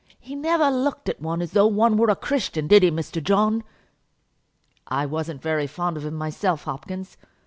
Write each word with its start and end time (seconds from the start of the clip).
He 0.19 0.35
never 0.35 0.71
looked 0.71 1.09
at 1.09 1.21
one 1.21 1.43
as 1.43 1.51
though 1.51 1.67
one 1.67 1.95
were 1.95 2.09
a 2.09 2.15
Christian; 2.15 2.65
did 2.65 2.81
he, 2.81 2.89
Mr. 2.89 3.23
John?" 3.23 3.63
"I 4.87 5.05
wasn't 5.05 5.43
very 5.43 5.67
fond 5.67 5.95
of 5.95 6.05
him 6.07 6.15
myself, 6.15 6.63
Hopkins." 6.63 7.17